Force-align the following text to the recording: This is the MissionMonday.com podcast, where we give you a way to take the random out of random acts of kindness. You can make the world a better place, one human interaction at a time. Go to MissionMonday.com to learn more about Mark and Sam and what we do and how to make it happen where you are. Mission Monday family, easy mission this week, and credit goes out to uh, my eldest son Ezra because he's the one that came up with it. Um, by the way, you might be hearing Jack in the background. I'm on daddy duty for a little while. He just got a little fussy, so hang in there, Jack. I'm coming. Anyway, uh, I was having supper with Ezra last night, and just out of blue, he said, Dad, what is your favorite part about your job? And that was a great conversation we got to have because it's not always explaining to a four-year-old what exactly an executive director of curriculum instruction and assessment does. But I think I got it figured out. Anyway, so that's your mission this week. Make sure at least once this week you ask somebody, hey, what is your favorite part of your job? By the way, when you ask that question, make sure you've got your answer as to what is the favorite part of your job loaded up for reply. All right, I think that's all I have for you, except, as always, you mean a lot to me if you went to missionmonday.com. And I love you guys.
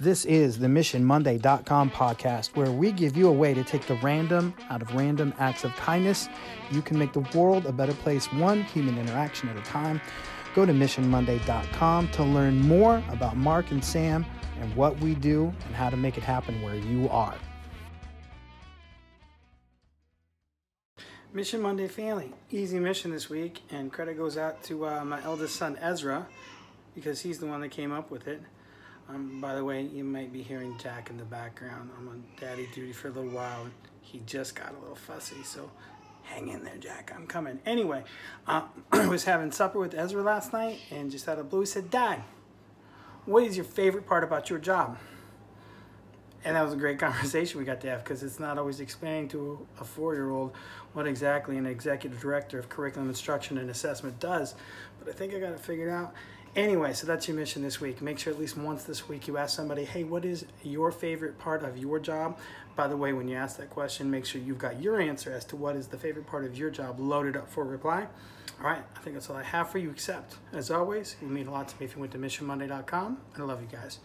This 0.00 0.24
is 0.24 0.58
the 0.58 0.66
MissionMonday.com 0.66 1.92
podcast, 1.92 2.56
where 2.56 2.72
we 2.72 2.90
give 2.90 3.16
you 3.16 3.28
a 3.28 3.32
way 3.32 3.54
to 3.54 3.62
take 3.62 3.86
the 3.86 3.94
random 4.02 4.52
out 4.68 4.82
of 4.82 4.92
random 4.92 5.32
acts 5.38 5.62
of 5.62 5.72
kindness. 5.76 6.28
You 6.72 6.82
can 6.82 6.98
make 6.98 7.12
the 7.12 7.24
world 7.32 7.64
a 7.66 7.70
better 7.70 7.94
place, 7.94 8.26
one 8.32 8.64
human 8.64 8.98
interaction 8.98 9.48
at 9.50 9.56
a 9.56 9.60
time. 9.60 10.00
Go 10.56 10.66
to 10.66 10.72
MissionMonday.com 10.72 12.08
to 12.08 12.24
learn 12.24 12.60
more 12.62 13.04
about 13.10 13.36
Mark 13.36 13.70
and 13.70 13.84
Sam 13.84 14.26
and 14.60 14.74
what 14.74 14.98
we 14.98 15.14
do 15.14 15.54
and 15.64 15.76
how 15.76 15.90
to 15.90 15.96
make 15.96 16.18
it 16.18 16.24
happen 16.24 16.60
where 16.60 16.74
you 16.74 17.08
are. 17.08 17.36
Mission 21.32 21.62
Monday 21.62 21.86
family, 21.86 22.32
easy 22.50 22.80
mission 22.80 23.12
this 23.12 23.30
week, 23.30 23.62
and 23.70 23.92
credit 23.92 24.16
goes 24.16 24.36
out 24.36 24.60
to 24.64 24.88
uh, 24.88 25.04
my 25.04 25.22
eldest 25.22 25.54
son 25.54 25.78
Ezra 25.80 26.26
because 26.96 27.20
he's 27.20 27.38
the 27.38 27.46
one 27.46 27.60
that 27.60 27.70
came 27.70 27.92
up 27.92 28.10
with 28.10 28.26
it. 28.26 28.42
Um, 29.08 29.40
by 29.40 29.54
the 29.54 29.64
way, 29.64 29.82
you 29.82 30.02
might 30.02 30.32
be 30.32 30.42
hearing 30.42 30.76
Jack 30.78 31.10
in 31.10 31.18
the 31.18 31.24
background. 31.24 31.90
I'm 31.98 32.08
on 32.08 32.24
daddy 32.40 32.68
duty 32.74 32.92
for 32.92 33.08
a 33.08 33.10
little 33.10 33.30
while. 33.30 33.66
He 34.00 34.22
just 34.26 34.54
got 34.54 34.74
a 34.74 34.78
little 34.78 34.96
fussy, 34.96 35.42
so 35.42 35.70
hang 36.22 36.48
in 36.48 36.64
there, 36.64 36.76
Jack. 36.78 37.12
I'm 37.14 37.26
coming. 37.26 37.58
Anyway, 37.66 38.04
uh, 38.46 38.62
I 38.92 39.06
was 39.06 39.24
having 39.24 39.52
supper 39.52 39.78
with 39.78 39.94
Ezra 39.94 40.22
last 40.22 40.52
night, 40.52 40.80
and 40.90 41.10
just 41.10 41.28
out 41.28 41.38
of 41.38 41.50
blue, 41.50 41.60
he 41.60 41.66
said, 41.66 41.90
Dad, 41.90 42.22
what 43.26 43.44
is 43.44 43.56
your 43.56 43.64
favorite 43.64 44.06
part 44.06 44.24
about 44.24 44.48
your 44.48 44.58
job? 44.58 44.98
And 46.44 46.56
that 46.56 46.62
was 46.62 46.72
a 46.72 46.76
great 46.76 46.98
conversation 47.00 47.58
we 47.58 47.66
got 47.66 47.80
to 47.82 47.90
have 47.90 48.04
because 48.04 48.22
it's 48.22 48.40
not 48.40 48.58
always 48.58 48.80
explaining 48.80 49.28
to 49.28 49.66
a 49.80 49.84
four-year-old 49.84 50.52
what 50.94 51.06
exactly 51.06 51.58
an 51.58 51.66
executive 51.66 52.20
director 52.20 52.58
of 52.58 52.68
curriculum 52.68 53.08
instruction 53.08 53.58
and 53.58 53.68
assessment 53.68 54.18
does. 54.18 54.54
But 54.98 55.08
I 55.08 55.12
think 55.12 55.34
I 55.34 55.40
got 55.40 55.52
it 55.52 55.60
figured 55.60 55.90
out. 55.90 56.14
Anyway, 56.56 56.92
so 56.92 57.04
that's 57.04 57.26
your 57.26 57.36
mission 57.36 57.62
this 57.62 57.80
week. 57.80 58.00
Make 58.00 58.16
sure 58.16 58.32
at 58.32 58.38
least 58.38 58.56
once 58.56 58.84
this 58.84 59.08
week 59.08 59.26
you 59.26 59.36
ask 59.36 59.56
somebody, 59.56 59.84
hey, 59.84 60.04
what 60.04 60.24
is 60.24 60.46
your 60.62 60.92
favorite 60.92 61.36
part 61.36 61.64
of 61.64 61.76
your 61.76 61.98
job? 61.98 62.38
By 62.76 62.86
the 62.86 62.96
way, 62.96 63.12
when 63.12 63.26
you 63.26 63.36
ask 63.36 63.56
that 63.56 63.70
question, 63.70 64.08
make 64.08 64.24
sure 64.24 64.40
you've 64.40 64.58
got 64.58 64.80
your 64.80 65.00
answer 65.00 65.32
as 65.32 65.44
to 65.46 65.56
what 65.56 65.74
is 65.74 65.88
the 65.88 65.98
favorite 65.98 66.28
part 66.28 66.44
of 66.44 66.56
your 66.56 66.70
job 66.70 67.00
loaded 67.00 67.36
up 67.36 67.50
for 67.50 67.64
reply. 67.64 68.06
All 68.60 68.66
right, 68.66 68.82
I 68.96 69.00
think 69.00 69.14
that's 69.14 69.28
all 69.28 69.36
I 69.36 69.42
have 69.42 69.70
for 69.70 69.78
you, 69.78 69.90
except, 69.90 70.36
as 70.52 70.70
always, 70.70 71.16
you 71.20 71.26
mean 71.26 71.48
a 71.48 71.50
lot 71.50 71.66
to 71.68 71.80
me 71.80 71.86
if 71.86 71.94
you 71.96 72.00
went 72.00 72.12
to 72.12 72.18
missionmonday.com. 72.18 73.18
And 73.34 73.42
I 73.42 73.46
love 73.46 73.60
you 73.60 73.68
guys. 73.68 73.98